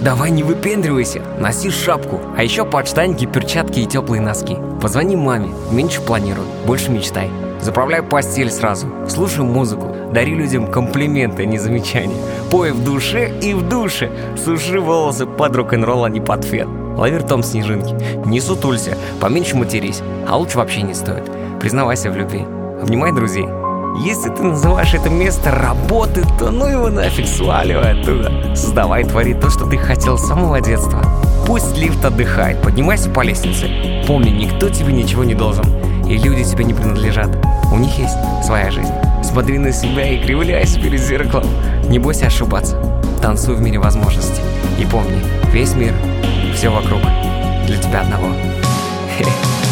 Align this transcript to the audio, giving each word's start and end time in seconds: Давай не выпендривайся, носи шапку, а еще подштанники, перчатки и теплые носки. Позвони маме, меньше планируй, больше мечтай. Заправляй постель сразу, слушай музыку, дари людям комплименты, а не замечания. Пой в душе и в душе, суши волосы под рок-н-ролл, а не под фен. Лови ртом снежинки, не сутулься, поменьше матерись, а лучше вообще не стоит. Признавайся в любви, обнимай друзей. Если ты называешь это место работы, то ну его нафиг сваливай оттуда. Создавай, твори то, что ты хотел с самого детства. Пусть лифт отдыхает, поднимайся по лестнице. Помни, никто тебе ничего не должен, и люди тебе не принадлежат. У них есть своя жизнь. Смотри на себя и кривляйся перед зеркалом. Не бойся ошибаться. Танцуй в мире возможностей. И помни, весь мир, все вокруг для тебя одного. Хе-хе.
Давай 0.00 0.30
не 0.30 0.42
выпендривайся, 0.42 1.20
носи 1.38 1.70
шапку, 1.70 2.20
а 2.34 2.42
еще 2.42 2.64
подштанники, 2.64 3.26
перчатки 3.26 3.80
и 3.80 3.86
теплые 3.86 4.22
носки. 4.22 4.56
Позвони 4.80 5.14
маме, 5.14 5.50
меньше 5.70 6.00
планируй, 6.00 6.46
больше 6.66 6.90
мечтай. 6.90 7.28
Заправляй 7.60 8.02
постель 8.02 8.50
сразу, 8.50 8.86
слушай 9.10 9.44
музыку, 9.44 9.94
дари 10.10 10.34
людям 10.34 10.68
комплименты, 10.68 11.42
а 11.42 11.44
не 11.44 11.58
замечания. 11.58 12.16
Пой 12.50 12.72
в 12.72 12.82
душе 12.82 13.30
и 13.42 13.52
в 13.52 13.68
душе, 13.68 14.10
суши 14.42 14.80
волосы 14.80 15.26
под 15.26 15.54
рок-н-ролл, 15.54 16.04
а 16.04 16.08
не 16.08 16.22
под 16.22 16.44
фен. 16.44 16.96
Лови 16.96 17.18
ртом 17.18 17.42
снежинки, 17.42 17.94
не 18.26 18.40
сутулься, 18.40 18.96
поменьше 19.20 19.54
матерись, 19.54 20.00
а 20.26 20.38
лучше 20.38 20.56
вообще 20.56 20.80
не 20.80 20.94
стоит. 20.94 21.30
Признавайся 21.60 22.10
в 22.10 22.16
любви, 22.16 22.46
обнимай 22.80 23.12
друзей. 23.12 23.46
Если 23.98 24.30
ты 24.30 24.42
называешь 24.42 24.94
это 24.94 25.10
место 25.10 25.50
работы, 25.50 26.24
то 26.38 26.50
ну 26.50 26.66
его 26.66 26.88
нафиг 26.88 27.26
сваливай 27.26 28.00
оттуда. 28.00 28.54
Создавай, 28.54 29.04
твори 29.04 29.34
то, 29.34 29.50
что 29.50 29.66
ты 29.66 29.76
хотел 29.76 30.16
с 30.16 30.26
самого 30.26 30.60
детства. 30.60 31.02
Пусть 31.46 31.76
лифт 31.76 32.02
отдыхает, 32.04 32.62
поднимайся 32.62 33.10
по 33.10 33.20
лестнице. 33.20 33.68
Помни, 34.06 34.30
никто 34.30 34.68
тебе 34.70 34.92
ничего 34.92 35.24
не 35.24 35.34
должен, 35.34 35.64
и 36.06 36.16
люди 36.16 36.44
тебе 36.44 36.64
не 36.64 36.72
принадлежат. 36.72 37.30
У 37.72 37.76
них 37.76 37.98
есть 37.98 38.14
своя 38.44 38.70
жизнь. 38.70 38.92
Смотри 39.22 39.58
на 39.58 39.72
себя 39.72 40.08
и 40.08 40.22
кривляйся 40.22 40.80
перед 40.80 41.00
зеркалом. 41.00 41.48
Не 41.88 41.98
бойся 41.98 42.26
ошибаться. 42.26 42.76
Танцуй 43.20 43.56
в 43.56 43.60
мире 43.60 43.78
возможностей. 43.78 44.42
И 44.78 44.86
помни, 44.86 45.20
весь 45.52 45.74
мир, 45.74 45.92
все 46.54 46.70
вокруг 46.70 47.00
для 47.66 47.76
тебя 47.76 48.00
одного. 48.00 48.28
Хе-хе. 49.18 49.69